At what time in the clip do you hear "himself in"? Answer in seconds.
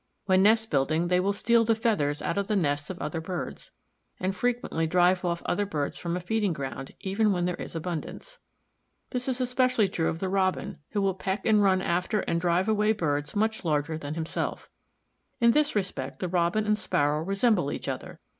14.15-15.51